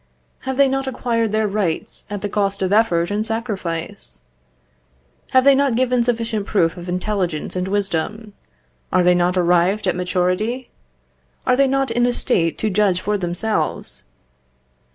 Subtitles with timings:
[0.49, 4.21] Have they not acquired their rights at the cost of effort and sacrifice?
[5.29, 8.33] Have they not given sufficient proof of intelligence and wisdom?
[8.91, 10.71] Are they not arrived at maturity?
[11.45, 14.05] Are they not in a state to judge for themselves?